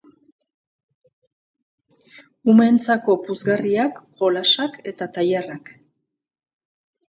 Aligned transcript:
Umeentzako 2.55 3.17
puzgarriak, 3.29 4.01
jolasak 4.23 4.83
eta 4.95 5.11
tailerrak. 5.19 5.73